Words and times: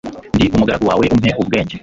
ndi 0.35 0.45
umugaragu 0.55 0.85
wawe, 0.89 1.05
umpe 1.15 1.29
ubwenge 1.41 1.75